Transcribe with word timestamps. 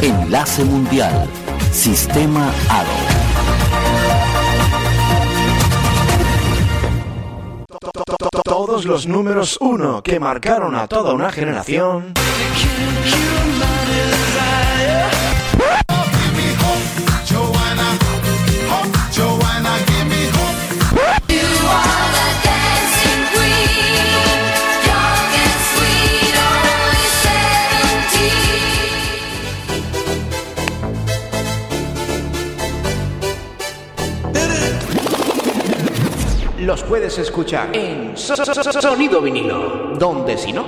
Enlace 0.00 0.64
Mundial. 0.64 1.28
Sistema 1.72 2.52
ADO. 2.70 2.88
Todos 8.44 8.84
los 8.84 9.08
números 9.08 9.58
uno 9.60 10.02
que 10.04 10.20
marcaron 10.20 10.76
a 10.76 10.86
toda 10.86 11.12
una 11.12 11.32
generación. 11.32 12.14
Los 36.68 36.82
puedes 36.82 37.16
escuchar 37.16 37.74
en 37.74 38.14
Sonido 38.14 39.22
Vinilo. 39.22 39.94
Donde 39.98 40.36
si 40.36 40.52
no. 40.52 40.66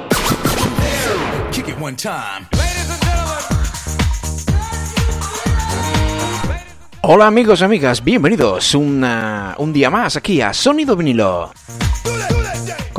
Hola 7.02 7.26
amigos 7.26 7.60
y 7.60 7.64
amigas, 7.64 8.02
bienvenidos 8.02 8.74
un 8.74 9.72
día 9.74 9.90
más 9.90 10.16
aquí 10.16 10.40
a 10.40 10.54
Sonido 10.54 10.96
Vinilo 10.96 11.52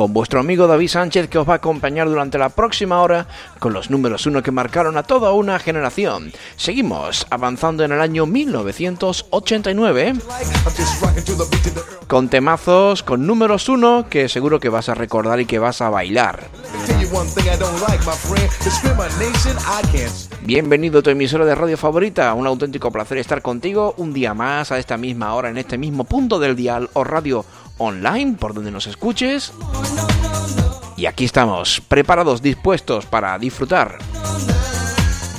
con 0.01 0.13
vuestro 0.13 0.39
amigo 0.39 0.65
David 0.65 0.87
Sánchez 0.87 1.29
que 1.29 1.37
os 1.37 1.47
va 1.47 1.53
a 1.53 1.57
acompañar 1.57 2.09
durante 2.09 2.39
la 2.39 2.49
próxima 2.49 3.03
hora 3.03 3.27
con 3.59 3.71
los 3.71 3.91
números 3.91 4.25
uno 4.25 4.41
que 4.41 4.49
marcaron 4.49 4.97
a 4.97 5.03
toda 5.03 5.31
una 5.31 5.59
generación. 5.59 6.33
Seguimos 6.55 7.27
avanzando 7.29 7.83
en 7.83 7.91
el 7.91 8.01
año 8.01 8.25
1989 8.25 10.15
con 12.07 12.29
temazos, 12.29 13.03
con 13.03 13.27
números 13.27 13.69
uno 13.69 14.07
que 14.09 14.27
seguro 14.27 14.59
que 14.59 14.69
vas 14.69 14.89
a 14.89 14.95
recordar 14.95 15.39
y 15.39 15.45
que 15.45 15.59
vas 15.59 15.81
a 15.83 15.91
bailar. 15.91 16.49
Bienvenido 20.41 20.99
a 20.99 21.01
tu 21.03 21.09
emisora 21.11 21.45
de 21.45 21.53
radio 21.53 21.77
favorita, 21.77 22.33
un 22.33 22.47
auténtico 22.47 22.89
placer 22.91 23.19
estar 23.19 23.43
contigo 23.43 23.93
un 23.97 24.13
día 24.13 24.33
más 24.33 24.71
a 24.71 24.79
esta 24.79 24.97
misma 24.97 25.35
hora 25.35 25.51
en 25.51 25.57
este 25.57 25.77
mismo 25.77 26.05
punto 26.05 26.39
del 26.39 26.55
dial 26.55 26.89
o 26.93 27.03
radio 27.03 27.45
online, 27.81 28.37
por 28.37 28.53
donde 28.53 28.71
nos 28.71 28.87
escuches. 28.87 29.53
Y 30.97 31.05
aquí 31.07 31.25
estamos, 31.25 31.81
preparados, 31.87 32.41
dispuestos 32.41 33.05
para 33.05 33.37
disfrutar 33.39 33.97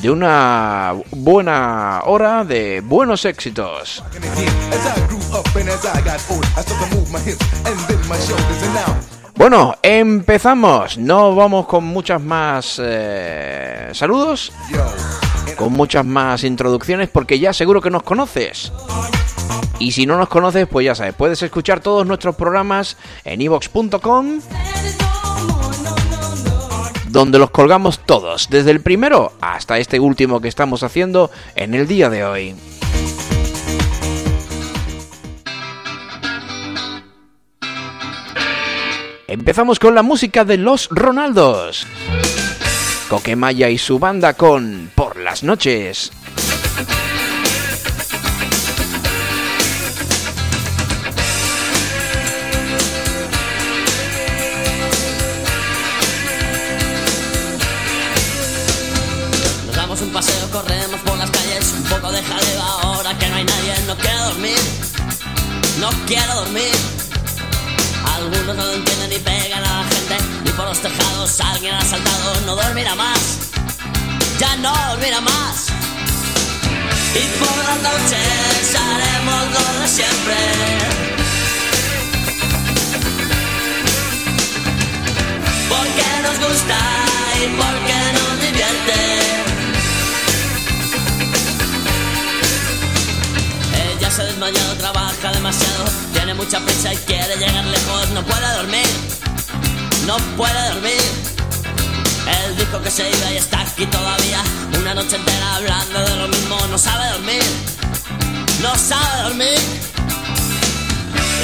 de 0.03 0.11
una 0.11 0.95
buena 1.13 2.03
hora 2.07 2.45
de 2.45 2.81
buenos 2.81 3.25
éxitos. 3.25 4.03
Bueno, 9.37 9.77
empezamos. 9.81 10.99
No 10.99 11.37
vamos 11.37 11.67
con 11.67 11.85
muchas 11.85 12.21
más 12.21 12.81
eh, 12.83 13.91
saludos, 13.93 14.53
con 15.57 15.73
muchas 15.73 16.05
más 16.05 16.43
introducciones, 16.43 17.09
porque 17.09 17.39
ya 17.39 17.53
seguro 17.53 17.81
que 17.81 17.91
nos 17.91 18.03
conoces. 18.03 18.73
Y 19.83 19.91
si 19.91 20.07
no 20.07 20.17
nos 20.17 20.29
conoces, 20.29 20.69
pues 20.69 20.87
ya 20.87 20.95
sabes, 20.95 21.13
puedes 21.13 21.43
escuchar 21.43 21.81
todos 21.81 22.07
nuestros 22.07 22.37
programas 22.37 22.97
en 23.25 23.41
ivox.com, 23.41 24.39
donde 27.09 27.39
los 27.41 27.51
colgamos 27.51 27.99
todos, 28.07 28.49
desde 28.49 28.71
el 28.71 28.81
primero 28.81 29.33
hasta 29.41 29.79
este 29.79 29.99
último 29.99 30.41
que 30.41 30.47
estamos 30.47 30.85
haciendo 30.85 31.33
en 31.57 31.75
el 31.75 31.89
día 31.89 32.09
de 32.11 32.25
hoy. 32.25 32.55
Empezamos 39.27 39.81
con 39.81 39.97
la 39.97 40.05
música 40.05 40.45
de 40.45 40.59
los 40.59 40.91
Ronaldos. 40.93 41.89
Coquemaya 43.09 43.69
y 43.69 43.79
su 43.79 43.99
banda 43.99 44.35
con 44.35 44.93
Por 44.95 45.17
las 45.17 45.43
noches. 45.43 46.13
Los 70.73 70.81
tejados 70.81 71.39
alguien 71.41 71.75
ha 71.75 71.85
saltado, 71.85 72.41
no 72.47 72.57
dormirá 72.57 72.95
más. 72.95 73.21
Ya 74.39 74.57
no 74.57 74.73
dormirá 74.89 75.21
más. 75.21 75.67
Y 77.15 77.25
por 77.41 77.57
las 77.69 77.79
noches 77.91 78.75
haremos 78.81 79.43
lo 79.55 79.81
de 79.81 79.89
siempre. 79.89 80.37
Porque 85.69 86.07
nos 86.23 86.39
gusta 86.49 86.79
y 87.37 87.47
porque 87.61 87.97
nos 88.17 88.41
divierte. 88.41 89.01
se 94.11 94.21
ha 94.21 94.25
desmayado, 94.27 94.75
trabaja 94.77 95.33
demasiado, 95.33 95.85
tiene 96.13 96.35
mucha 96.35 96.61
prisa 96.61 96.93
y 96.93 96.97
quiere 96.99 97.37
llegar 97.37 97.65
lejos, 97.65 98.11
no 98.11 98.23
puede 98.25 98.47
dormir, 98.57 98.87
no 100.13 100.37
puede 100.37 100.69
dormir. 100.73 101.03
Él 102.37 102.57
dijo 102.57 102.83
que 102.83 102.91
se 102.91 103.09
iba 103.09 103.33
y 103.33 103.37
está 103.37 103.61
aquí 103.61 103.87
todavía, 103.87 104.43
una 104.79 104.95
noche 104.95 105.17
entera 105.17 105.57
hablando 105.57 105.99
de 106.01 106.17
lo 106.17 106.29
mismo, 106.29 106.57
no 106.71 106.79
sabe 106.79 107.09
dormir, 107.13 107.43
no 108.61 108.77
sabe 108.77 109.23
dormir. 109.23 109.61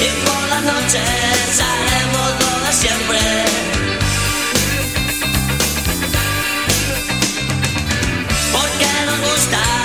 Y 0.04 0.08
por 0.26 0.42
las 0.52 0.62
noches 0.62 1.60
haremos 1.70 2.28
lo 2.40 2.66
de 2.66 2.72
siempre. 2.82 3.18
Porque 8.52 8.88
nos 9.06 9.18
gusta 9.30 9.77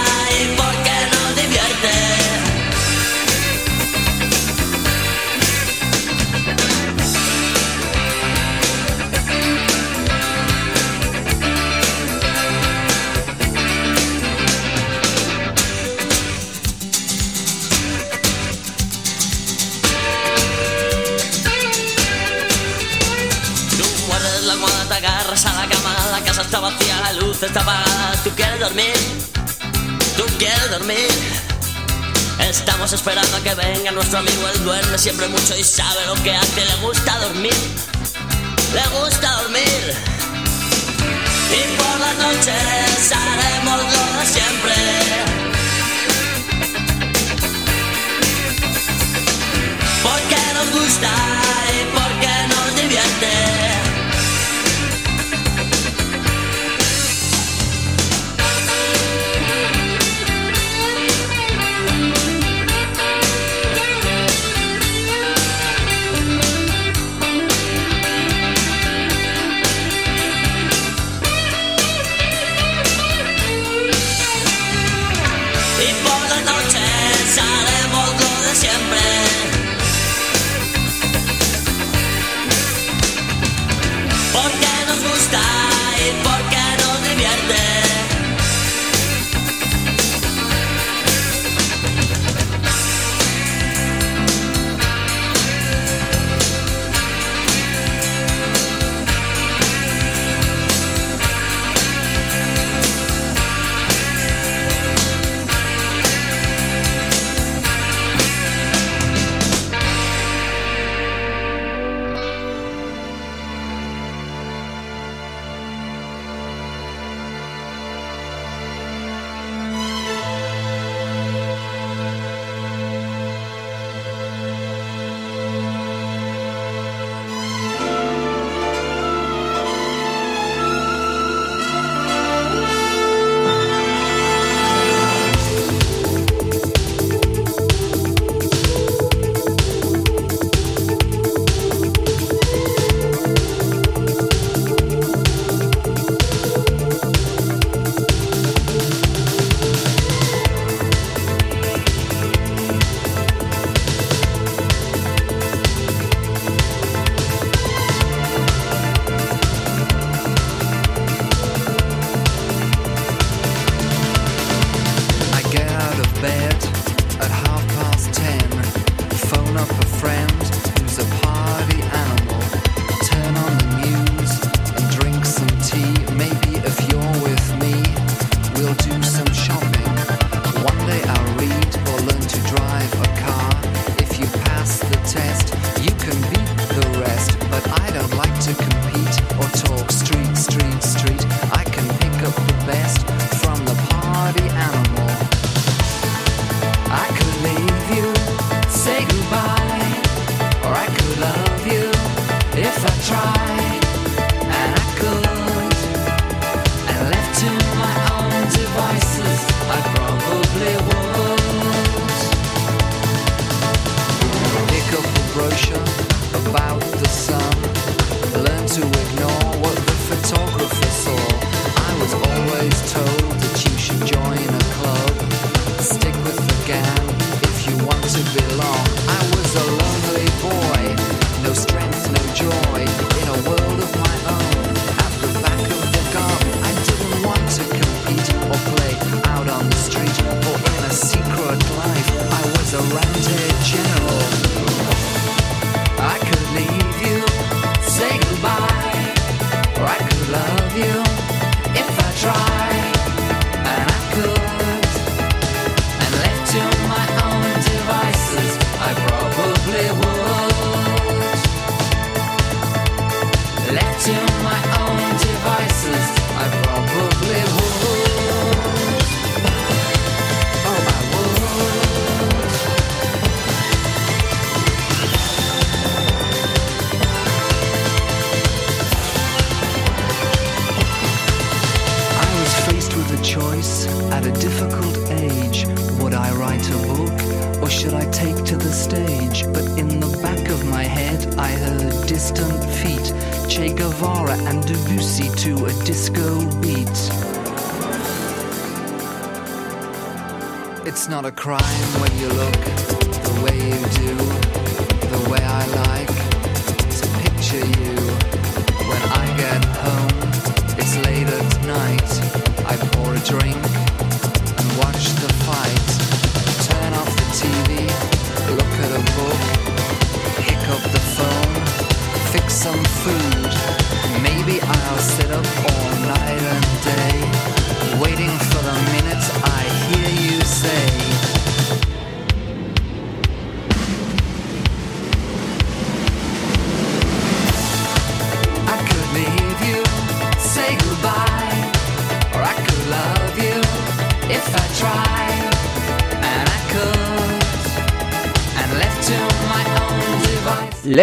está 26.54 26.60
vacía, 26.60 27.00
la 27.02 27.14
luz 27.14 27.42
está 27.42 27.62
apagada. 27.62 28.12
Tú 28.24 28.30
quieres 28.36 28.60
dormir, 28.60 28.94
tú 30.16 30.24
quieres 30.38 30.70
dormir. 30.70 31.10
Estamos 32.48 32.94
esperando 32.94 33.38
a 33.38 33.42
que 33.42 33.56
venga 33.56 33.90
nuestro 33.90 34.20
amigo. 34.20 34.48
Él 34.54 34.64
duerme 34.64 35.00
siempre 35.00 35.28
mucho 35.30 35.58
y 35.58 35.64
sabe 35.64 36.06
lo 36.06 36.14
que 36.22 36.32
hace. 36.32 36.64
Le 36.64 36.76
gusta 36.76 37.18
dormir, 37.22 37.56
le 38.72 39.00
gusta 39.00 39.32
dormir. 39.42 39.96
Y 41.58 41.78
por 41.78 42.00
las 42.00 42.18
noches 42.18 43.12
haremos 43.12 43.78
lo 43.78 44.20
de 44.20 44.26
siempre. 44.28 44.76
Porque 50.04 50.54
nos 50.54 50.82
gusta 50.82 51.10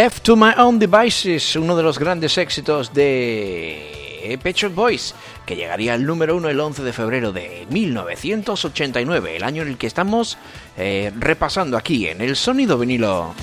Left 0.03 0.23
to 0.23 0.35
My 0.35 0.53
Own 0.57 0.79
Devices, 0.79 1.57
uno 1.57 1.77
de 1.77 1.83
los 1.83 1.99
grandes 1.99 2.39
éxitos 2.39 2.95
de 2.95 4.39
Pet 4.43 4.75
Boys, 4.75 5.15
que 5.45 5.57
llegaría 5.57 5.93
al 5.93 6.07
número 6.07 6.39
uno 6.39 6.49
el 6.49 6.59
11 6.59 6.83
de 6.83 6.95
febrero 6.95 7.33
de 7.33 7.67
1989, 7.69 9.37
el 9.37 9.45
año 9.45 9.61
en 9.61 9.69
el 9.69 9.77
que 9.77 9.87
estamos 9.87 10.39
eh, 10.79 11.13
repasando 11.19 11.77
aquí 11.77 12.09
en 12.09 12.23
el 12.23 12.35
sonido 12.35 12.79
vinilo. 12.79 13.35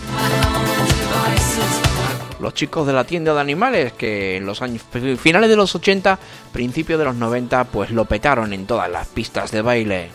Los 2.39 2.55
chicos 2.55 2.87
de 2.87 2.93
la 2.93 3.03
tienda 3.03 3.35
de 3.35 3.39
animales 3.39 3.93
que 3.93 4.37
en 4.37 4.47
los 4.47 4.63
años 4.63 4.81
finales 5.19 5.51
de 5.51 5.55
los 5.55 5.75
80, 5.75 6.17
principios 6.51 6.97
de 6.97 7.05
los 7.05 7.15
90, 7.17 7.65
pues 7.65 7.91
lo 7.91 8.05
petaron 8.05 8.51
en 8.51 8.65
todas 8.65 8.89
las 8.89 9.05
pistas 9.05 9.51
de 9.51 9.61
baile. 9.61 10.09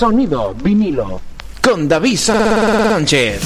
Sonido 0.00 0.54
vinilo 0.54 1.20
con 1.62 1.86
David 1.86 2.16
Sánchez. 2.16 3.42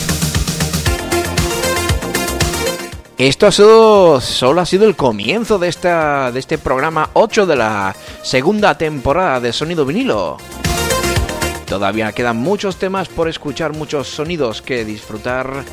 Esto 3.19 3.49
ha 3.49 3.51
sido, 3.51 4.21
solo 4.21 4.61
ha 4.61 4.65
sido 4.65 4.87
el 4.87 4.95
comienzo 4.95 5.59
de, 5.59 5.67
esta, 5.67 6.31
de 6.31 6.39
este 6.39 6.57
programa 6.59 7.11
8 7.15 7.47
de 7.47 7.57
la 7.57 7.97
segunda 8.23 8.79
temporada 8.79 9.41
de 9.41 9.53
Sonido 9.53 9.85
vinilo. 9.85 10.37
Todavía 11.67 12.13
quedan 12.13 12.37
muchos 12.37 12.77
temas 12.77 13.09
por 13.09 13.29
escuchar, 13.29 13.73
muchos 13.73 14.07
sonidos 14.07 14.63
que 14.63 14.85
disfrutar 14.85 15.65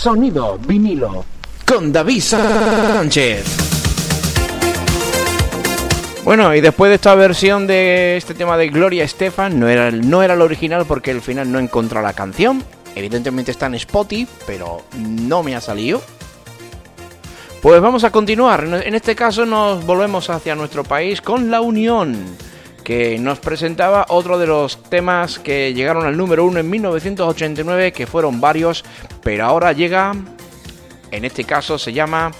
Sonido 0.03 0.59
vinilo. 0.59 1.25
Con 1.65 1.93
David 1.93 2.21
Sánchez. 2.21 3.45
Bueno, 6.25 6.53
y 6.57 6.61
después 6.61 6.89
de 6.89 6.97
esta 6.97 7.15
versión 7.15 7.69
de 7.69 8.17
este 8.17 8.35
tema 8.35 8.57
de 8.57 8.69
Gloria 8.69 9.05
Estefan, 9.05 9.61
no 9.61 9.69
era, 9.69 9.93
no 9.93 10.25
era 10.25 10.35
el 10.35 10.41
original 10.41 10.87
porque 10.89 11.13
al 11.13 11.21
final 11.21 11.53
no 11.53 11.61
encontré 11.61 12.03
la 12.03 12.15
canción. 12.15 12.65
Evidentemente 12.97 13.53
está 13.53 13.67
en 13.67 13.77
Spotify, 13.77 14.27
pero 14.45 14.83
no 14.99 15.45
me 15.45 15.55
ha 15.55 15.61
salido. 15.61 16.03
Pues 17.61 17.81
vamos 17.81 18.03
a 18.03 18.11
continuar. 18.11 18.65
En 18.65 18.97
este 18.97 19.15
caso 19.15 19.47
nos 19.47 19.87
volvemos 19.87 20.29
hacia 20.31 20.57
nuestro 20.57 20.83
país 20.83 21.21
con 21.21 21.49
La 21.49 21.61
Unión, 21.61 22.25
que 22.85 23.19
nos 23.19 23.39
presentaba 23.39 24.07
otro 24.09 24.39
de 24.39 24.47
los 24.47 24.83
temas 24.85 25.39
que 25.39 25.75
llegaron 25.75 26.07
al 26.07 26.17
número 26.17 26.45
uno 26.45 26.61
en 26.61 26.71
1989, 26.71 27.93
que 27.93 28.07
fueron 28.07 28.41
varios, 28.41 28.85
pero 29.23 29.45
ahora 29.45 29.73
llega, 29.73 30.15
en 31.11 31.25
este 31.25 31.45
caso 31.45 31.79
se 31.79 31.93
llama 31.93 32.33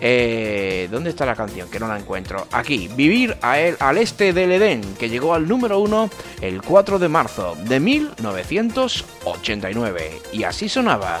eh, 0.00 0.86
¿Dónde 0.90 1.10
está 1.10 1.26
la 1.26 1.34
canción? 1.34 1.68
Que 1.70 1.78
no 1.80 1.88
la 1.88 1.98
encuentro. 1.98 2.46
Aquí, 2.52 2.88
Vivir 2.94 3.36
a 3.42 3.58
él, 3.58 3.76
al 3.80 3.98
este 3.98 4.32
del 4.32 4.52
Edén, 4.52 4.80
que 4.98 5.08
llegó 5.08 5.34
al 5.34 5.48
número 5.48 5.80
uno 5.80 6.08
el 6.40 6.62
4 6.62 6.98
de 6.98 7.08
marzo 7.08 7.56
de 7.64 7.80
1989. 7.80 10.20
Y 10.32 10.44
así 10.44 10.68
sonaba. 10.68 11.18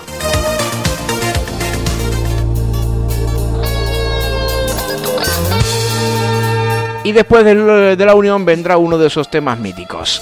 Y 7.08 7.12
después 7.12 7.42
de 7.42 8.04
la 8.04 8.14
unión 8.14 8.44
vendrá 8.44 8.76
uno 8.76 8.98
de 8.98 9.06
esos 9.06 9.30
temas 9.30 9.58
míticos, 9.58 10.20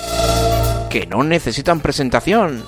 que 0.89 1.05
no 1.05 1.25
necesitan 1.25 1.81
presentación. 1.81 2.63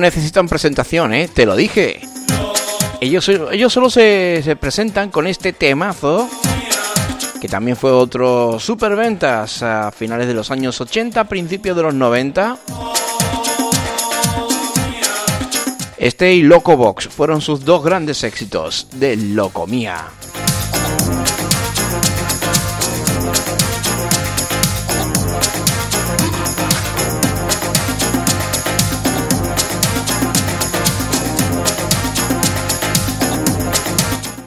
Necesitan 0.00 0.48
presentación, 0.48 1.14
¿eh? 1.14 1.28
Te 1.32 1.46
lo 1.46 1.54
dije. 1.54 2.00
Ellos, 3.00 3.28
ellos 3.28 3.72
solo 3.72 3.88
se, 3.88 4.40
se 4.44 4.56
presentan 4.56 5.10
con 5.10 5.26
este 5.26 5.52
temazo, 5.52 6.28
que 7.40 7.48
también 7.48 7.76
fue 7.76 7.92
otro 7.92 8.58
superventas 8.60 9.62
a 9.62 9.90
finales 9.90 10.26
de 10.26 10.34
los 10.34 10.50
años 10.50 10.80
80, 10.80 11.24
principios 11.24 11.76
de 11.76 11.82
los 11.82 11.94
90. 11.94 12.58
Este 15.96 16.32
y 16.32 16.42
Loco 16.42 16.76
Box 16.76 17.08
fueron 17.08 17.42
sus 17.42 17.64
dos 17.64 17.84
grandes 17.84 18.24
éxitos 18.24 18.88
de 18.92 19.16
Locomía. 19.16 20.08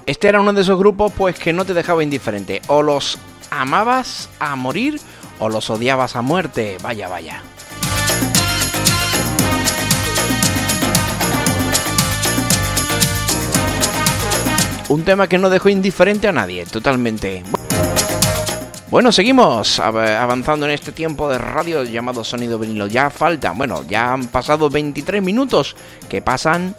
Este 0.06 0.28
era 0.28 0.42
uno 0.42 0.54
de 0.54 0.62
esos 0.62 0.78
grupos 0.78 1.12
pues 1.18 1.39
que 1.39 1.54
no 1.54 1.66
te 1.66 1.74
dejaba 1.74 2.04
indiferente. 2.04 2.62
O 2.68 2.82
los 2.82 3.18
amabas 3.50 4.30
a 4.39 4.56
morir 4.56 5.00
o 5.39 5.50
los 5.50 5.70
odiabas 5.70 6.16
a 6.16 6.22
muerte. 6.22 6.78
Vaya, 6.82 7.08
vaya. 7.08 7.42
Un 14.89 15.04
tema 15.04 15.28
que 15.28 15.38
no 15.38 15.50
dejó 15.50 15.70
indiferente 15.70 16.28
a 16.28 16.32
nadie, 16.32 16.66
totalmente. 16.66 17.42
Bueno, 18.92 19.12
seguimos 19.12 19.80
av- 19.80 19.98
avanzando 19.98 20.68
en 20.68 20.72
este 20.74 20.92
tiempo 20.92 21.28
de 21.30 21.39
radio 21.39 21.84
llamado 21.84 22.24
Sonido 22.24 22.60
Vinilo. 22.60 22.86
Ya 22.86 23.10
falta, 23.10 23.52
bueno, 23.54 23.84
ya 23.88 24.13
han 24.13 24.28
pasado 24.28 24.70
23 24.70 25.24
minutos 25.24 25.76
que 26.10 26.22
pasan 26.22 26.76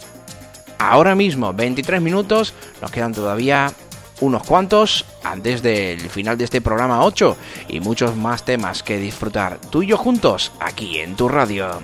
ahora 0.79 1.15
mismo, 1.15 1.53
23 1.53 2.01
minutos, 2.01 2.53
nos 2.81 2.91
quedan 2.91 3.13
todavía 3.13 3.71
unos 4.21 4.43
cuantos 4.43 5.05
antes 5.23 5.61
del 5.61 5.99
final 6.09 6.37
de 6.37 6.45
este 6.45 6.61
programa 6.61 7.03
8 7.03 7.37
y 7.69 7.79
muchos 7.79 8.15
más 8.15 8.45
temas 8.45 8.83
que 8.83 8.97
disfrutar 8.97 9.59
tú 9.69 9.83
y 9.83 9.87
yo 9.87 9.97
juntos 9.97 10.51
aquí 10.59 10.99
en 10.99 11.15
tu 11.15 11.27
radio. 11.27 11.81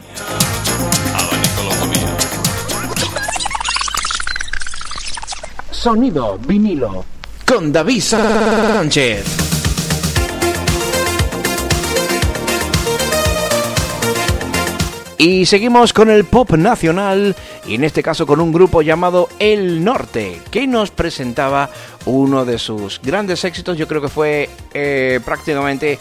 Sonido 5.72 6.38
vinilo 6.38 7.06
con 7.46 7.72
David 7.74 8.02
Sánchez. 8.02 9.51
Y 15.22 15.46
seguimos 15.46 15.94
con 15.94 16.10
el 16.10 16.26
pop 16.26 16.54
nacional 16.54 17.36
y 17.68 17.76
en 17.76 17.84
este 17.84 18.02
caso 18.02 18.26
con 18.26 18.42
un 18.42 18.52
grupo 18.52 18.82
llamado 18.82 19.30
El 19.38 19.84
Norte 19.84 20.42
que 20.50 20.66
nos 20.66 20.90
presentaba 20.90 21.70
uno 22.08 22.44
de 22.44 22.58
sus 22.58 23.00
grandes 23.04 23.46
éxitos. 23.46 23.78
Yo 23.78 23.88
creo 23.88 24.02
que 24.02 24.08
fue 24.08 24.50
eh, 24.74 25.20
prácticamente 25.24 26.00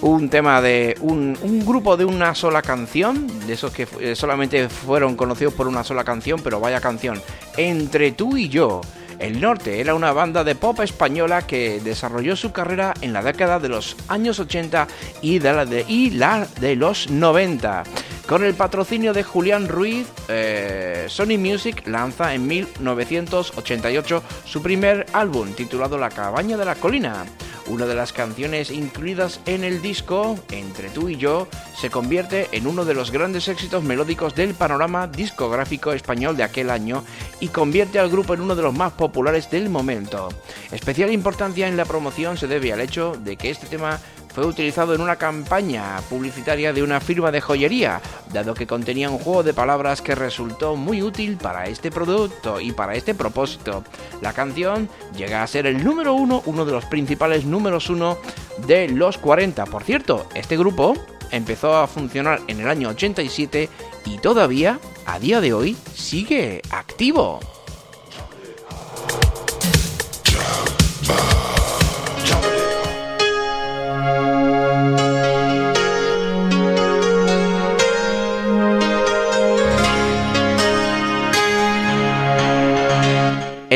un 0.00 0.28
tema 0.28 0.62
de 0.62 0.96
un, 1.00 1.36
un 1.42 1.66
grupo 1.66 1.96
de 1.96 2.04
una 2.04 2.36
sola 2.36 2.62
canción, 2.62 3.26
de 3.48 3.54
esos 3.54 3.72
que 3.72 3.88
eh, 3.98 4.14
solamente 4.14 4.68
fueron 4.68 5.16
conocidos 5.16 5.54
por 5.54 5.66
una 5.66 5.82
sola 5.82 6.04
canción, 6.04 6.40
pero 6.40 6.60
vaya 6.60 6.80
canción, 6.80 7.20
Entre 7.56 8.12
tú 8.12 8.36
y 8.36 8.48
yo. 8.48 8.80
El 9.22 9.40
Norte 9.40 9.80
era 9.80 9.94
una 9.94 10.12
banda 10.12 10.42
de 10.42 10.56
pop 10.56 10.80
española 10.80 11.46
que 11.46 11.80
desarrolló 11.80 12.34
su 12.34 12.50
carrera 12.50 12.92
en 13.02 13.12
la 13.12 13.22
década 13.22 13.60
de 13.60 13.68
los 13.68 13.96
años 14.08 14.40
80 14.40 14.88
y, 15.20 15.38
de 15.38 15.52
la, 15.52 15.64
de, 15.64 15.84
y 15.86 16.10
de 16.10 16.74
los 16.74 17.08
90. 17.08 17.84
Con 18.26 18.42
el 18.42 18.54
patrocinio 18.54 19.12
de 19.12 19.22
Julián 19.22 19.68
Ruiz, 19.68 20.08
eh, 20.26 21.06
Sony 21.08 21.38
Music 21.38 21.86
lanza 21.86 22.34
en 22.34 22.48
1988 22.48 24.22
su 24.44 24.60
primer 24.60 25.06
álbum 25.12 25.52
titulado 25.52 25.98
La 25.98 26.10
Cabaña 26.10 26.56
de 26.56 26.64
la 26.64 26.74
Colina. 26.74 27.24
Una 27.72 27.86
de 27.86 27.94
las 27.94 28.12
canciones 28.12 28.70
incluidas 28.70 29.40
en 29.46 29.64
el 29.64 29.80
disco, 29.80 30.38
Entre 30.50 30.90
tú 30.90 31.08
y 31.08 31.16
yo, 31.16 31.48
se 31.74 31.88
convierte 31.88 32.50
en 32.52 32.66
uno 32.66 32.84
de 32.84 32.92
los 32.92 33.10
grandes 33.10 33.48
éxitos 33.48 33.82
melódicos 33.82 34.34
del 34.34 34.52
panorama 34.52 35.06
discográfico 35.06 35.94
español 35.94 36.36
de 36.36 36.42
aquel 36.42 36.68
año 36.68 37.02
y 37.40 37.48
convierte 37.48 37.98
al 37.98 38.10
grupo 38.10 38.34
en 38.34 38.42
uno 38.42 38.54
de 38.56 38.62
los 38.62 38.74
más 38.74 38.92
populares 38.92 39.50
del 39.50 39.70
momento. 39.70 40.28
Especial 40.70 41.10
importancia 41.10 41.66
en 41.66 41.78
la 41.78 41.86
promoción 41.86 42.36
se 42.36 42.46
debe 42.46 42.74
al 42.74 42.82
hecho 42.82 43.16
de 43.18 43.38
que 43.38 43.48
este 43.48 43.66
tema 43.66 43.98
fue 44.34 44.46
utilizado 44.46 44.94
en 44.94 45.00
una 45.00 45.16
campaña 45.16 46.00
publicitaria 46.08 46.72
de 46.72 46.82
una 46.82 47.00
firma 47.00 47.30
de 47.30 47.40
joyería, 47.40 48.00
dado 48.32 48.54
que 48.54 48.66
contenía 48.66 49.10
un 49.10 49.18
juego 49.18 49.42
de 49.42 49.54
palabras 49.54 50.00
que 50.00 50.14
resultó 50.14 50.76
muy 50.76 51.02
útil 51.02 51.36
para 51.36 51.66
este 51.66 51.90
producto 51.90 52.60
y 52.60 52.72
para 52.72 52.94
este 52.94 53.14
propósito. 53.14 53.84
La 54.20 54.32
canción 54.32 54.88
llega 55.16 55.42
a 55.42 55.46
ser 55.46 55.66
el 55.66 55.84
número 55.84 56.14
uno, 56.14 56.42
uno 56.46 56.64
de 56.64 56.72
los 56.72 56.84
principales 56.86 57.44
números 57.44 57.90
uno 57.90 58.18
de 58.66 58.88
los 58.88 59.18
40. 59.18 59.66
Por 59.66 59.84
cierto, 59.84 60.26
este 60.34 60.56
grupo 60.56 60.94
empezó 61.30 61.76
a 61.76 61.86
funcionar 61.86 62.40
en 62.46 62.60
el 62.60 62.68
año 62.68 62.90
87 62.90 63.68
y 64.04 64.18
todavía, 64.18 64.78
a 65.06 65.18
día 65.18 65.40
de 65.40 65.52
hoy, 65.52 65.76
sigue 65.94 66.62
activo. 66.70 67.40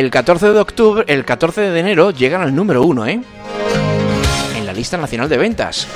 El 0.06 0.12
14 0.12 0.52
de 0.52 0.60
octubre, 0.60 1.04
el 1.08 1.24
14 1.24 1.62
de 1.62 1.80
enero 1.80 2.12
llegan 2.12 2.40
al 2.40 2.54
número 2.54 2.84
1, 2.84 3.06
¿eh? 3.08 3.20
En 4.56 4.64
la 4.64 4.72
lista 4.72 4.96
nacional 4.96 5.28
de 5.28 5.36
ventas. 5.36 5.88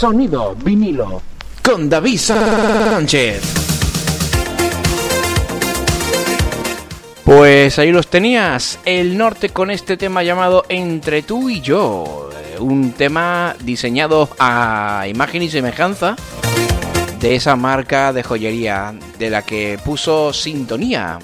Sonido 0.00 0.54
vinilo 0.54 1.20
con 1.62 1.90
David 1.90 2.18
Sánchez. 2.18 3.42
Pues 7.22 7.78
ahí 7.78 7.92
los 7.92 8.06
tenías, 8.06 8.78
el 8.86 9.18
norte 9.18 9.50
con 9.50 9.70
este 9.70 9.98
tema 9.98 10.22
llamado 10.22 10.64
Entre 10.70 11.20
tú 11.20 11.50
y 11.50 11.60
yo, 11.60 12.30
un 12.60 12.92
tema 12.92 13.54
diseñado 13.62 14.30
a 14.38 15.04
imagen 15.06 15.42
y 15.42 15.50
semejanza 15.50 16.16
de 17.20 17.34
esa 17.34 17.54
marca 17.56 18.14
de 18.14 18.22
joyería 18.22 18.94
de 19.18 19.28
la 19.28 19.42
que 19.42 19.78
puso 19.84 20.32
sintonía. 20.32 21.18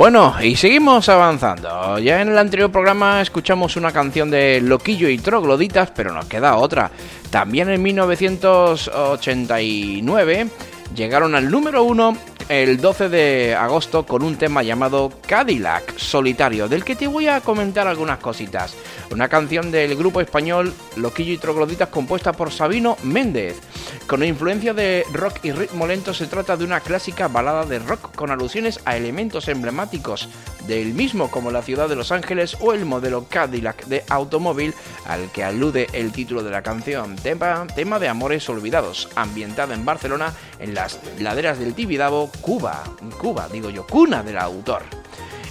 Bueno, 0.00 0.32
y 0.42 0.56
seguimos 0.56 1.10
avanzando. 1.10 1.98
Ya 1.98 2.22
en 2.22 2.30
el 2.30 2.38
anterior 2.38 2.72
programa 2.72 3.20
escuchamos 3.20 3.76
una 3.76 3.92
canción 3.92 4.30
de 4.30 4.62
Loquillo 4.62 5.10
y 5.10 5.18
Trogloditas, 5.18 5.90
pero 5.94 6.14
nos 6.14 6.24
queda 6.24 6.56
otra. 6.56 6.90
También 7.28 7.68
en 7.68 7.82
1989 7.82 10.48
llegaron 10.96 11.34
al 11.34 11.50
número 11.50 11.82
uno 11.82 12.16
el 12.50 12.80
12 12.80 13.08
de 13.08 13.54
agosto 13.54 14.04
con 14.04 14.24
un 14.24 14.36
tema 14.36 14.64
llamado 14.64 15.12
Cadillac 15.28 15.96
Solitario, 15.96 16.66
del 16.66 16.84
que 16.84 16.96
te 16.96 17.06
voy 17.06 17.28
a 17.28 17.40
comentar 17.42 17.86
algunas 17.86 18.18
cositas. 18.18 18.74
Una 19.12 19.28
canción 19.28 19.70
del 19.70 19.94
grupo 19.94 20.20
español 20.20 20.74
Loquillo 20.96 21.32
y 21.32 21.38
Trogloditas 21.38 21.90
compuesta 21.90 22.32
por 22.32 22.50
Sabino 22.50 22.96
Méndez. 23.04 23.60
Con 24.08 24.24
influencia 24.24 24.74
de 24.74 25.04
rock 25.12 25.44
y 25.44 25.52
ritmo 25.52 25.86
lento 25.86 26.12
se 26.12 26.26
trata 26.26 26.56
de 26.56 26.64
una 26.64 26.80
clásica 26.80 27.28
balada 27.28 27.64
de 27.64 27.78
rock 27.78 28.12
con 28.16 28.32
alusiones 28.32 28.80
a 28.84 28.96
elementos 28.96 29.46
emblemáticos 29.46 30.28
del 30.66 30.92
mismo 30.94 31.30
como 31.30 31.52
la 31.52 31.62
ciudad 31.62 31.88
de 31.88 31.94
Los 31.94 32.10
Ángeles 32.10 32.56
o 32.58 32.72
el 32.72 32.84
modelo 32.84 33.26
Cadillac 33.28 33.86
de 33.86 34.04
automóvil 34.08 34.74
al 35.06 35.30
que 35.30 35.44
alude 35.44 35.86
el 35.92 36.10
título 36.10 36.42
de 36.42 36.50
la 36.50 36.62
canción. 36.62 37.14
Tema, 37.14 37.64
tema 37.76 38.00
de 38.00 38.08
amores 38.08 38.48
olvidados, 38.48 39.08
ambientada 39.14 39.74
en 39.74 39.84
Barcelona 39.84 40.34
en 40.60 40.74
las 40.74 41.00
laderas 41.18 41.58
del 41.58 41.74
Tibidabo, 41.74 42.30
Cuba. 42.40 42.84
Cuba, 43.18 43.48
digo 43.50 43.70
yo, 43.70 43.86
cuna 43.86 44.22
del 44.22 44.38
autor 44.38 44.82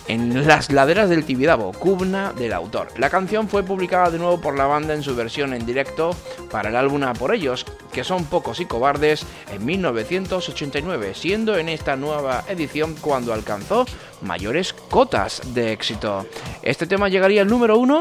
en 0.10 0.48
las 0.48 0.72
laderas 0.72 1.08
del 1.08 1.24
Tibidabo, 1.24 1.72
cuna 1.72 2.34
del 2.34 2.52
autor. 2.54 2.88
La 2.98 3.12
canción 3.12 3.48
fue 3.48 3.62
publicada 3.62 4.10
de 4.10 4.18
nuevo 4.18 4.42
por 4.42 4.58
la 4.58 4.66
banda 4.66 4.96
en 4.96 5.04
su 5.04 5.16
versión 5.16 5.54
en 5.54 5.68
directo 5.68 6.16
para 6.50 6.70
el 6.70 6.76
álbum 6.76 7.04
A 7.04 7.14
por 7.14 7.34
ellos, 7.34 7.64
que 7.94 8.04
son 8.04 8.26
pocos 8.26 8.60
y 8.60 8.66
cobardes, 8.66 9.24
en 9.54 9.64
1989, 9.64 11.14
siendo 11.14 11.58
en 11.60 11.70
esta 11.70 11.96
nueva 11.96 12.44
edición 12.48 12.96
cuando 13.00 13.34
alcanzó 13.34 13.86
mayores 14.22 14.74
cotas 14.74 15.42
de 15.54 15.74
éxito. 15.74 16.26
Este 16.64 16.88
tema 16.88 17.08
llegaría 17.08 17.44
al 17.44 17.48
número 17.48 17.78
uno 17.78 18.00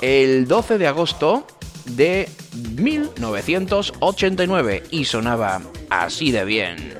el 0.00 0.48
12 0.48 0.78
de 0.78 0.86
agosto 0.88 1.46
de 1.84 2.28
1989 2.54 4.84
y 4.90 5.04
sonaba 5.04 5.60
así 5.90 6.30
de 6.30 6.44
bien. 6.44 6.94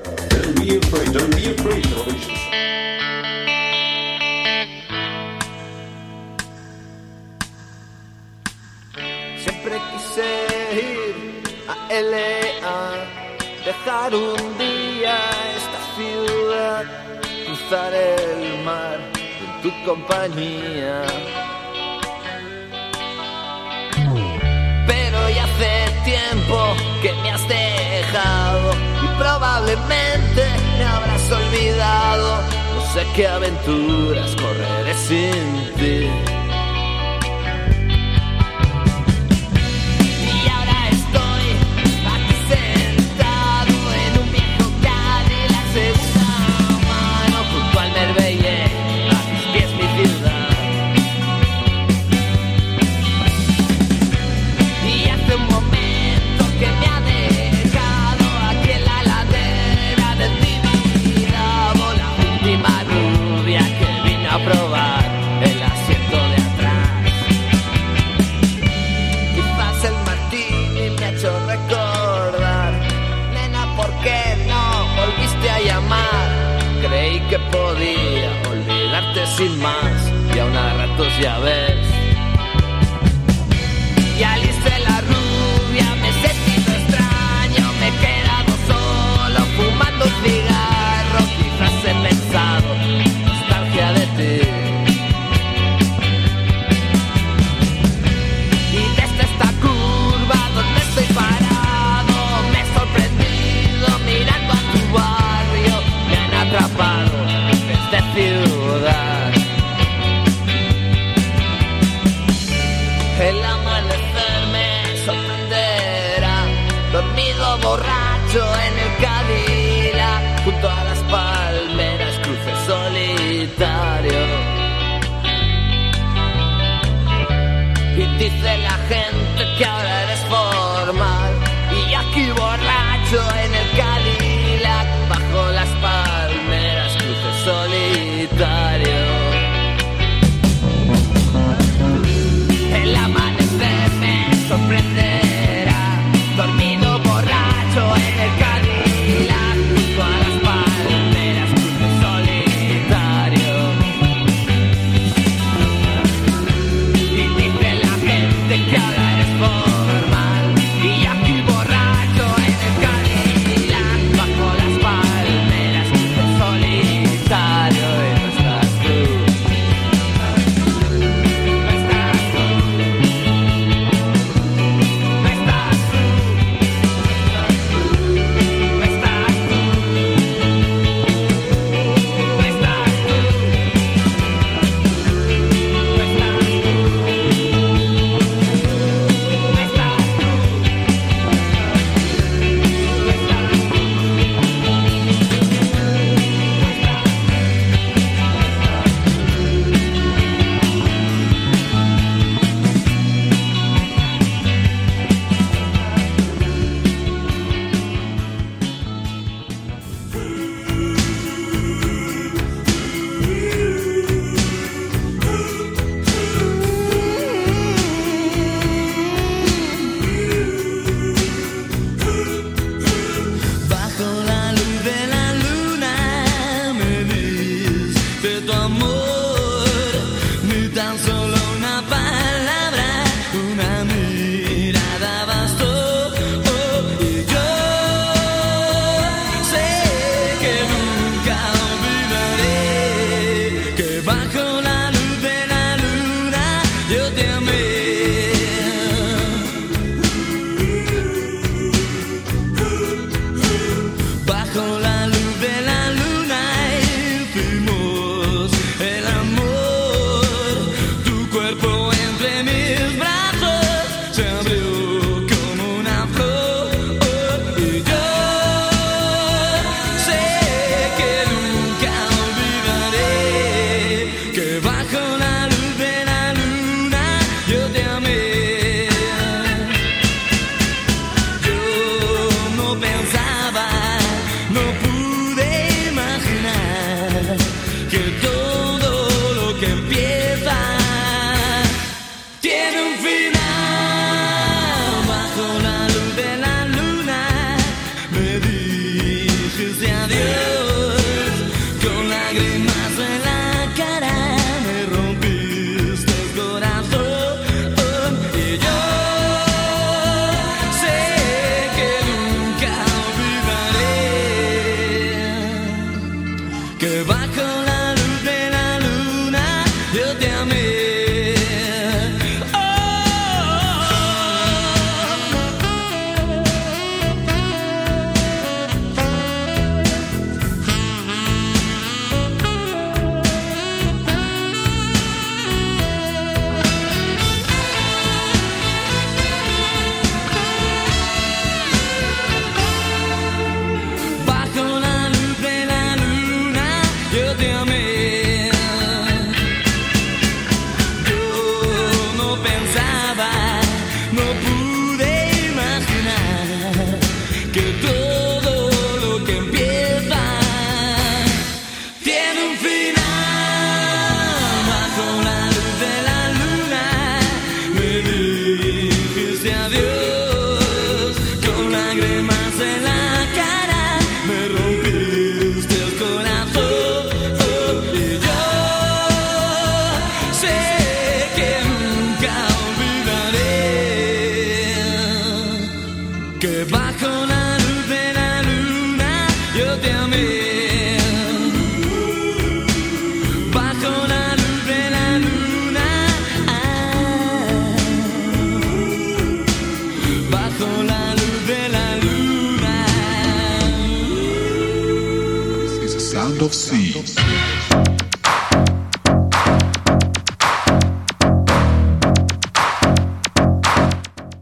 Siempre 9.43 9.77
quise 9.91 10.29
ir 10.75 11.15
a 11.67 11.75
LA, 11.93 12.95
dejar 13.65 14.15
un 14.15 14.57
día 14.57 15.17
esta 15.57 15.79
ciudad, 15.95 16.85
cruzar 17.45 17.93
el 17.93 18.63
mar 18.63 18.97
en 19.15 19.61
tu 19.61 19.69
compañía. 19.85 21.05
Que 27.01 27.13
me 27.13 27.31
has 27.31 27.47
dejado 27.47 28.71
y 29.03 29.07
probablemente 29.17 30.43
me 30.77 30.83
habrás 30.83 31.31
olvidado. 31.31 32.41
No 32.75 32.93
sé 32.93 33.05
qué 33.15 33.27
aventuras 33.27 34.35
correré 34.35 34.93
sin 34.95 35.73
ti. 35.77 36.28
Ya 81.19 81.37
ves 81.39 81.68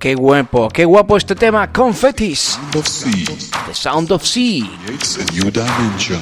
Qué 0.08 0.16
guapo, 0.16 0.70
qué 0.70 0.86
guapo 0.86 1.18
este 1.18 1.36
tema, 1.36 1.70
Confetis, 1.70 2.58
Sound 2.72 2.76
of 2.78 2.88
sea 2.88 3.26
The 3.66 3.74
Sound 3.74 4.12
of 4.14 4.24
Sea. 4.24 4.64
creates 4.86 5.18
a 5.18 5.26
new 5.34 5.52
dimension. 5.52 6.22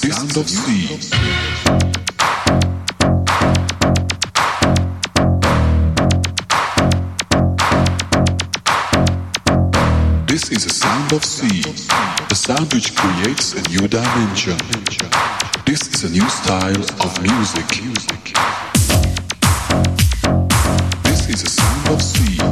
This 0.00 0.16
sound 0.16 0.36
of 0.36 0.48
sea. 0.48 0.88
This 10.26 10.50
is 10.50 10.66
a 10.66 10.70
sound 10.70 11.12
of 11.12 11.24
sea, 11.24 11.62
a 12.32 12.34
sound 12.34 12.74
which 12.74 12.96
creates 12.96 13.54
a 13.54 13.62
new 13.70 13.86
dimension. 13.86 14.58
This 15.66 15.86
is 15.86 16.02
a 16.02 16.10
new 16.10 16.28
style 16.28 16.82
of 16.98 17.22
music. 17.22 17.68
This 21.04 21.28
is 21.28 21.44
a 21.44 21.48
sound 21.48 21.88
of 21.88 22.02
sea. 22.02 22.51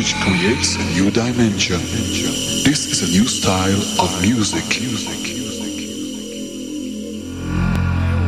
Which 0.00 0.14
creates 0.24 0.76
a 0.76 0.84
new 0.96 1.10
dimension. 1.10 1.76
This 2.64 2.86
is 2.86 3.02
a 3.02 3.08
new 3.12 3.26
style 3.28 3.82
of 4.00 4.08
music. 4.22 4.64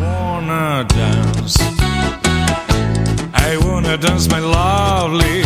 wanna 0.02 0.84
dance. 0.84 1.56
I 3.32 3.56
wanna 3.64 3.96
dance, 3.96 4.28
my 4.28 4.40
lovely. 4.40 5.44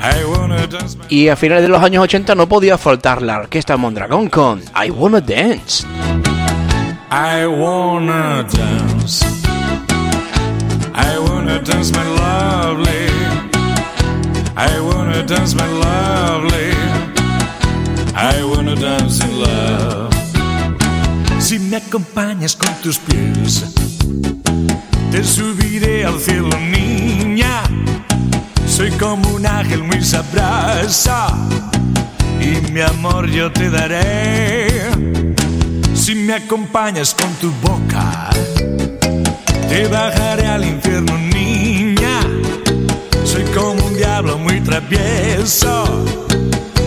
I 0.00 0.24
wanna 0.24 0.66
dance, 0.66 0.96
my 0.96 1.04
Y 1.10 1.28
a 1.28 1.36
finales 1.36 1.62
de 1.64 1.68
los 1.68 1.82
años 1.82 2.02
80 2.04 2.34
no 2.34 2.48
podía 2.48 2.78
faltar 2.78 3.20
la 3.20 3.36
orquesta 3.36 3.76
Mondragón 3.76 4.30
con 4.30 4.62
I 4.82 4.88
Wanna 4.88 5.20
Dance. 5.20 5.84
I 7.10 7.46
wanna 7.46 8.44
dance. 8.44 9.26
I 10.94 11.18
wanna 11.18 11.60
dance, 11.60 11.92
my 11.92 12.04
lovely. 12.16 13.09
I 14.62 14.78
wanna 14.78 15.22
dance, 15.22 15.54
my 15.54 15.66
lovely. 15.66 16.72
I 18.14 18.44
wanna 18.44 18.76
dance 18.76 19.24
in 19.24 19.40
love. 19.40 20.12
Si 21.38 21.58
me 21.58 21.78
acompañas 21.78 22.56
con 22.56 22.74
tus 22.82 22.98
pies, 22.98 23.64
te 25.10 25.24
subiré 25.24 26.04
al 26.04 26.20
cielo, 26.20 26.50
niña. 26.60 27.62
Soy 28.66 28.90
como 28.98 29.30
un 29.30 29.46
ángel 29.46 29.82
muy 29.82 30.04
sabroso 30.04 31.26
y 32.38 32.60
mi 32.70 32.82
amor 32.82 33.30
yo 33.30 33.50
te 33.50 33.70
daré. 33.70 34.68
Si 35.94 36.14
me 36.14 36.34
acompañas 36.34 37.14
con 37.14 37.32
tu 37.36 37.50
boca, 37.62 38.28
te 39.70 39.88
bajaré 39.88 40.46
al 40.48 40.64
infierno, 40.66 41.16
niña. 41.16 41.79
Diablo 44.22 44.36
muy 44.36 44.60
travieso 44.60 46.04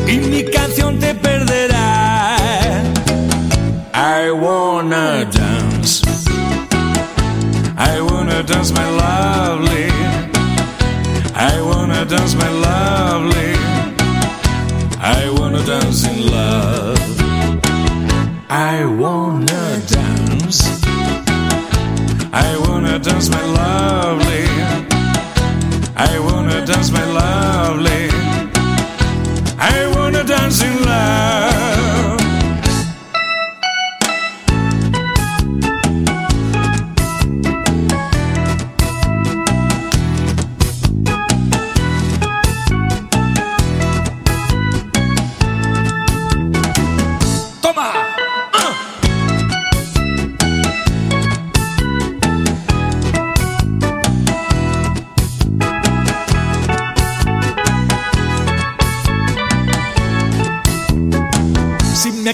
y 0.08 0.18
mi 0.18 0.44
canción 0.44 1.00
te 1.00 1.16
perderá. 1.16 2.38
I 3.92 4.30
wanna 4.30 5.26
dance. 5.26 6.04
I 7.76 8.00
wanna 8.02 8.44
dance, 8.44 8.72
my 8.72 8.88
lovely. 8.88 9.90
I 11.34 11.60
wanna 11.60 12.06
dance, 12.06 12.36
my 12.36 12.50
lovely. 12.50 13.56
I 15.02 15.28
wanna 15.32 15.64
dance 15.66 16.06
in 16.06 16.30
love. 16.30 17.00
I 18.48 18.86
wanna 18.86 19.82
dance. 19.90 20.70
I 22.32 22.56
wanna 22.68 23.00
dance, 23.00 23.28
my 23.32 23.42
lovely. 23.42 24.23
I 26.84 26.92
wanna 26.92 26.92
dance, 26.92 26.92
my 26.92 27.06
lovely. 27.06 28.13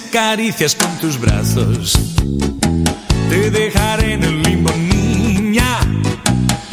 Acaricias 0.09 0.73
con 0.73 0.89
tus 0.97 1.19
brazos, 1.19 1.93
te 3.29 3.51
dejaré 3.51 4.13
en 4.13 4.23
el 4.23 4.41
limbo, 4.41 4.71
niña. 4.71 5.79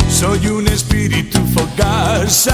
Soy 0.09 0.47
un 0.47 0.67
espíritu 0.69 1.39
fogoso, 1.53 2.53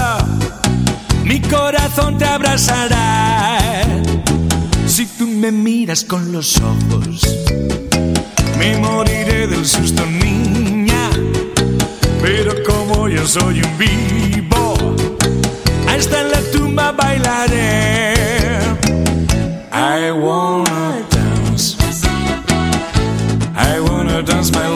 mi 1.23 1.39
corazón 1.39 2.17
te 2.17 2.25
abrazará. 2.25 3.81
Si 4.85 5.05
tú 5.05 5.25
me 5.25 5.53
miras 5.53 6.03
con 6.03 6.33
los 6.33 6.57
ojos, 6.57 7.21
me 8.57 8.77
moriré 8.77 9.47
del 9.47 9.65
susto, 9.65 10.05
niña. 10.05 11.09
Pero 12.21 12.51
como 12.65 13.07
yo 13.07 13.25
soy 13.25 13.61
un 13.61 13.77
vivo, 13.77 14.95
hasta 15.87 16.21
en 16.21 16.31
la 16.31 16.41
tumba 16.51 16.91
bailaré. 16.91 18.03
I 19.75 20.11
wanna 20.11 20.62
my 24.51 24.72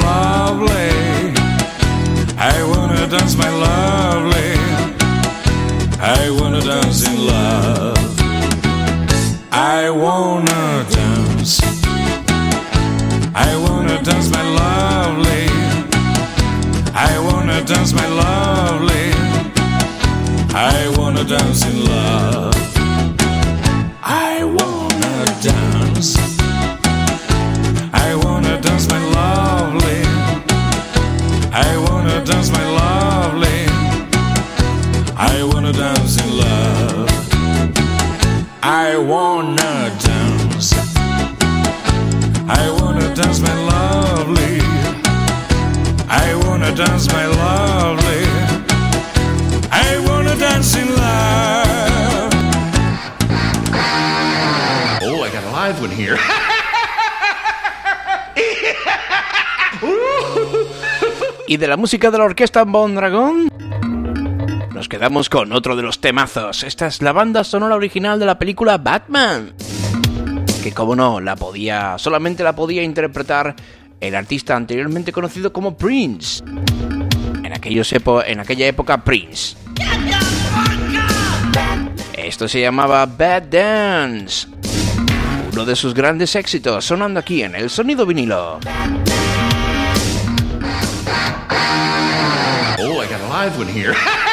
Y 61.50 61.56
de 61.56 61.68
la 61.68 61.78
música 61.78 62.12
de 62.12 62.18
la 62.18 62.26
orquesta 62.26 62.64
Bondragón 62.66 63.50
nos 64.74 64.90
quedamos 64.90 65.30
con 65.30 65.54
otro 65.54 65.78
de 65.78 65.82
los 65.82 66.02
temazos. 66.02 66.64
Esta 66.64 66.88
es 66.88 67.02
la 67.02 67.14
banda 67.14 67.46
sonora 67.46 67.76
original 67.76 68.20
de 68.20 68.26
la 68.26 68.38
película 68.38 68.78
Batman. 68.78 69.54
Que 70.62 70.74
como 70.74 70.94
no, 70.94 71.22
la 71.22 71.38
podía, 71.38 71.98
solamente 71.98 72.44
la 72.44 72.54
podía 72.54 72.84
interpretar 72.84 73.56
el 74.02 74.14
artista 74.14 74.58
anteriormente 74.58 75.14
conocido 75.14 75.54
como 75.54 75.78
Prince. 75.78 76.44
En, 76.44 77.46
en 77.46 78.40
aquella 78.40 78.68
época 78.68 79.04
Prince. 79.04 79.56
Esto 82.14 82.50
se 82.50 82.60
llamaba 82.60 83.06
Bad 83.06 83.44
Dance. 83.44 84.48
Uno 85.54 85.64
de 85.64 85.78
sus 85.78 85.94
grandes 85.94 86.36
éxitos, 86.36 86.84
sonando 86.84 87.22
aquí 87.22 87.42
en 87.42 87.56
el 87.56 87.70
sonido 87.70 88.06
vinilo. 88.06 88.60
Oh, 92.80 93.00
I 93.00 93.10
got 93.10 93.22
a 93.22 93.28
live 93.28 93.58
one 93.58 93.68
here. 93.68 93.96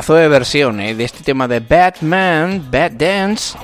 Pedazo 0.00 0.14
de 0.14 0.28
versión 0.28 0.80
¿eh? 0.80 0.94
de 0.94 1.04
este 1.04 1.22
tema 1.22 1.46
de 1.46 1.60
Batman, 1.60 2.70
Bad 2.70 2.92
Dance. 2.92 3.58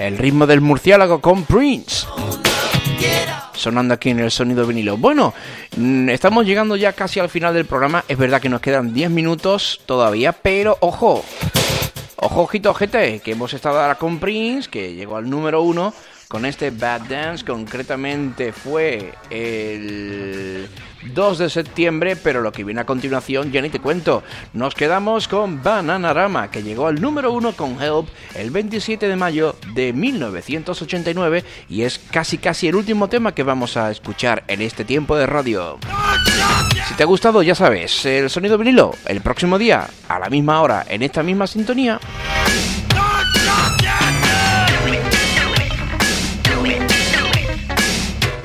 El 0.00 0.18
ritmo 0.18 0.48
del 0.48 0.60
murciélago 0.60 1.20
con 1.20 1.44
Prince. 1.44 2.08
Sonando 3.52 3.94
aquí 3.94 4.10
en 4.10 4.18
el 4.18 4.32
sonido 4.32 4.66
vinilo. 4.66 4.96
Bueno, 4.96 5.32
mm, 5.76 6.08
estamos 6.08 6.44
llegando 6.44 6.74
ya 6.74 6.92
casi 6.92 7.20
al 7.20 7.28
final 7.28 7.54
del 7.54 7.66
programa. 7.66 8.04
Es 8.08 8.18
verdad 8.18 8.40
que 8.40 8.48
nos 8.48 8.60
quedan 8.60 8.92
10 8.94 9.10
minutos 9.10 9.80
todavía, 9.86 10.32
pero 10.32 10.76
ojo. 10.80 11.24
Ojo, 12.16 12.40
ojito, 12.40 12.74
gente, 12.74 13.20
que 13.20 13.30
hemos 13.30 13.54
estado 13.54 13.80
ahora 13.80 13.94
con 13.94 14.18
Prince, 14.18 14.68
que 14.68 14.92
llegó 14.92 15.18
al 15.18 15.30
número 15.30 15.62
uno 15.62 15.94
con 16.26 16.44
este 16.44 16.70
Bad 16.72 17.02
Dance. 17.02 17.44
Concretamente 17.44 18.52
fue 18.52 19.12
el 19.30 20.68
2 21.14 21.38
de 21.38 21.50
septiembre, 21.50 22.16
pero 22.16 22.40
lo 22.40 22.52
que 22.52 22.64
viene 22.64 22.80
a 22.80 22.86
continuación 22.86 23.52
ya 23.52 23.60
ni 23.62 23.70
te 23.70 23.80
cuento. 23.80 24.22
Nos 24.52 24.74
quedamos 24.74 25.28
con 25.28 25.62
Bananarama, 25.62 26.50
que 26.50 26.62
llegó 26.62 26.86
al 26.86 27.00
número 27.00 27.32
uno 27.32 27.52
con 27.52 27.80
Help 27.82 28.08
el 28.34 28.50
27 28.50 29.08
de 29.08 29.16
mayo 29.16 29.56
de 29.74 29.92
1989 29.92 31.44
y 31.68 31.82
es 31.82 31.98
casi 32.10 32.38
casi 32.38 32.68
el 32.68 32.76
último 32.76 33.08
tema 33.08 33.34
que 33.34 33.42
vamos 33.42 33.76
a 33.76 33.90
escuchar 33.90 34.44
en 34.48 34.62
este 34.62 34.84
tiempo 34.84 35.16
de 35.16 35.26
radio. 35.26 35.78
Si 36.88 36.94
te 36.94 37.02
ha 37.02 37.06
gustado, 37.06 37.42
ya 37.42 37.54
sabes, 37.54 38.04
el 38.06 38.30
sonido 38.30 38.58
vinilo, 38.58 38.94
el 39.06 39.20
próximo 39.20 39.58
día, 39.58 39.88
a 40.08 40.18
la 40.18 40.28
misma 40.28 40.60
hora, 40.60 40.84
en 40.88 41.02
esta 41.02 41.22
misma 41.22 41.46
sintonía. 41.46 41.98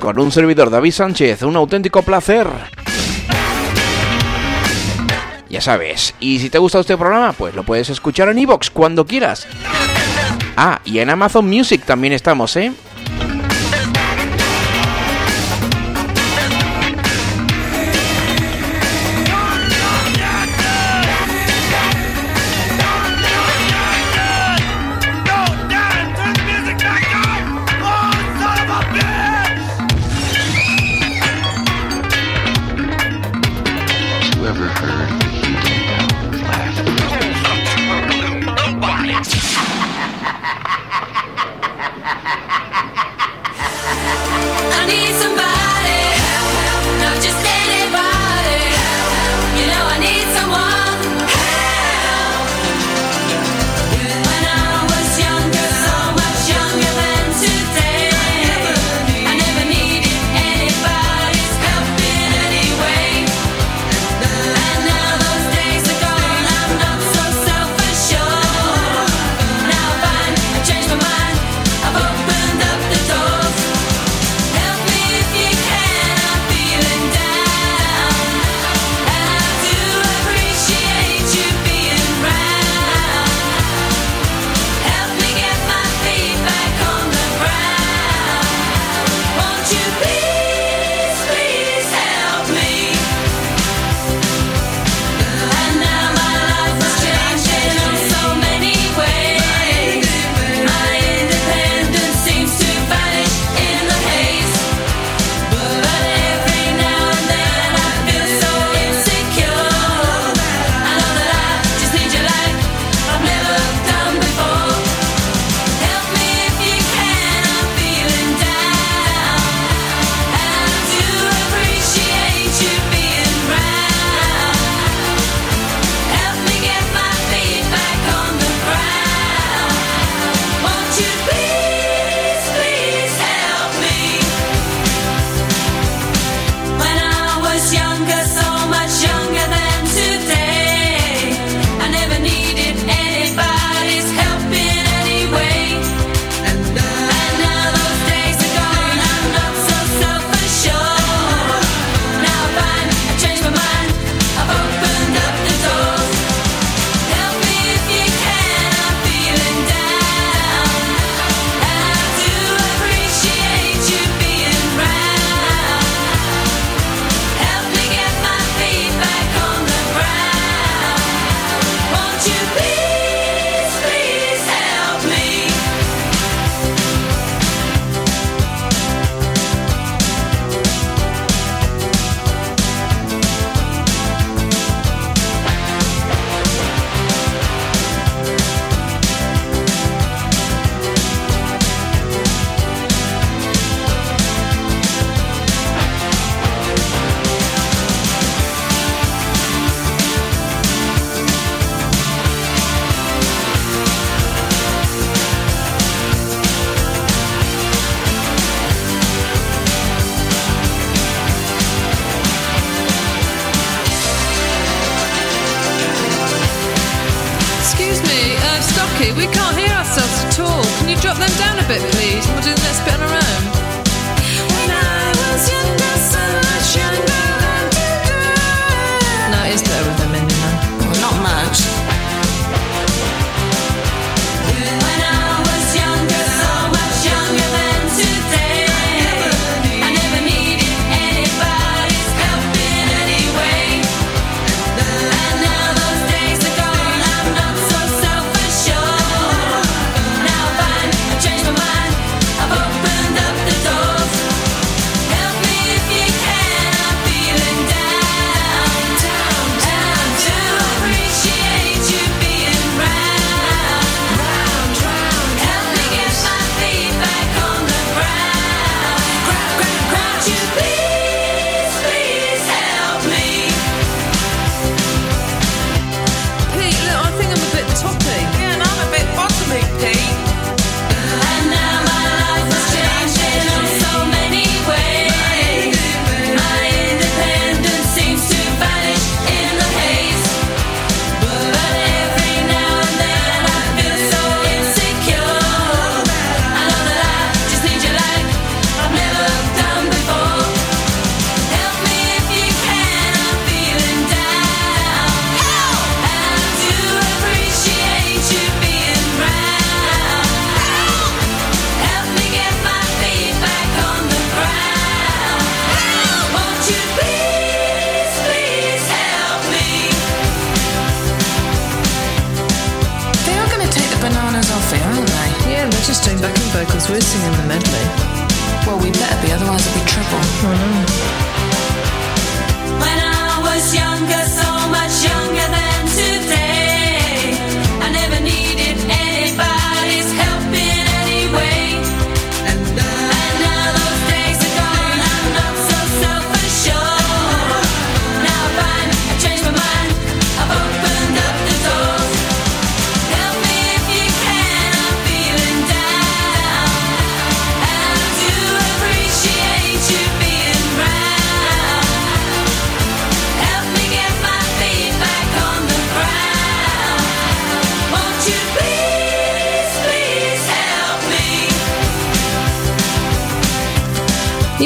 Con 0.02 0.20
un 0.20 0.32
servidor 0.32 0.72
David 0.72 0.94
Sánchez, 0.94 1.44
un 1.44 1.56
auténtico 1.56 2.02
placer. 2.02 2.48
Ya 5.48 5.62
sabes, 5.62 6.16
y 6.20 6.40
si 6.40 6.50
te 6.50 6.58
gusta 6.58 6.80
este 6.80 6.98
programa, 6.98 7.34
pues 7.34 7.54
lo 7.54 7.62
puedes 7.62 7.88
escuchar 7.92 8.28
en 8.30 8.40
iVoox 8.40 8.72
cuando 8.72 9.06
quieras. 9.06 9.46
Ah, 10.58 10.82
y 10.86 10.98
en 10.98 11.12
Amazon 11.12 11.48
Music 11.48 11.84
también 11.86 12.14
estamos, 12.14 12.56
¿eh? 12.56 12.72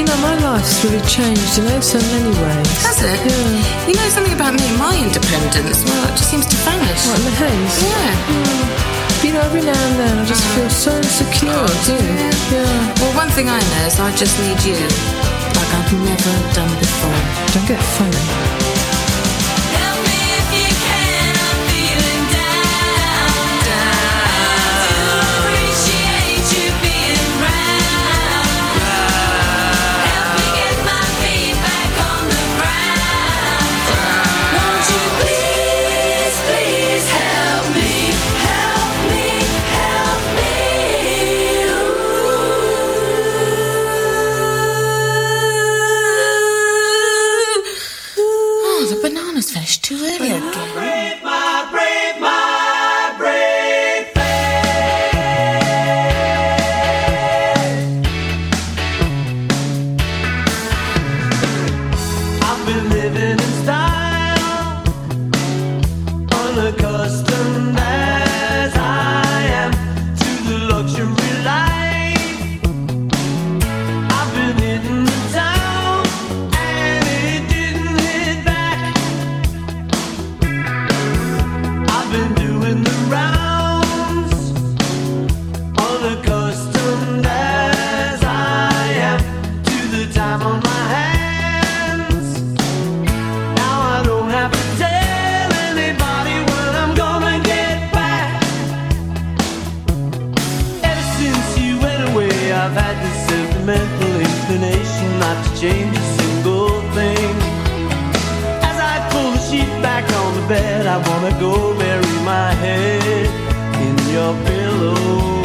know, 0.06 0.18
my 0.22 0.36
life's 0.40 0.84
really 0.86 1.02
changed 1.10 1.58
in 1.58 1.66
you 1.66 1.70
know, 1.70 1.80
so 1.82 2.00
many 2.14 2.30
ways. 2.30 2.70
Has 2.86 3.02
it? 3.02 3.20
Yeah. 3.26 3.90
You 3.90 3.94
know 3.98 4.10
something 4.10 4.34
about 4.34 4.54
me 4.54 4.64
and 4.66 4.78
my 4.78 4.94
independence? 4.96 5.84
Well, 5.86 6.06
it 6.08 6.16
just 6.18 6.30
seems 6.30 6.46
to 6.46 6.58
vanish. 6.62 7.02
What, 7.10 7.20
in 7.20 7.26
the 7.26 7.36
haze? 7.36 7.76
Yeah. 7.84 8.14
yeah. 8.32 9.24
You 9.26 9.34
know, 9.34 9.42
every 9.42 9.62
now 9.62 9.74
and 9.74 9.96
then 10.00 10.20
I 10.20 10.26
just 10.26 10.46
oh. 10.46 10.56
feel 10.56 10.70
so 10.70 10.92
insecure, 10.98 11.50
oh, 11.50 11.84
do 11.90 11.98
yeah. 11.98 12.32
yeah. 12.54 13.02
Well, 13.02 13.14
one 13.18 13.30
thing 13.34 13.50
I 13.50 13.58
know 13.58 13.88
is 13.90 14.00
I 14.00 14.14
just 14.16 14.38
need 14.40 14.62
you 14.62 14.78
like 15.58 15.72
I've 15.74 15.94
never 15.94 16.34
done 16.54 16.74
before. 16.80 17.20
Don't 17.54 17.68
get 17.68 17.82
funny. 17.98 18.65
I've 102.66 102.74
had 102.74 102.98
this 103.06 103.28
sentimental 103.30 104.20
inclination 104.20 105.20
not 105.20 105.38
to 105.46 105.62
change 105.62 105.96
a 105.96 106.02
single 106.18 106.82
thing. 106.98 107.36
As 108.70 108.78
I 108.92 109.08
pull 109.12 109.34
the 109.34 109.38
sheet 109.38 109.70
back 109.84 110.04
on 110.12 110.42
the 110.42 110.48
bed, 110.48 110.88
I 110.88 110.98
wanna 111.08 111.40
go 111.40 111.78
bury 111.78 112.18
my 112.26 112.54
head 112.54 113.28
in 113.86 113.96
your 114.12 114.34
pillow. 114.48 115.45